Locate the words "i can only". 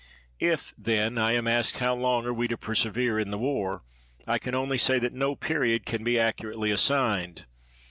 4.25-4.79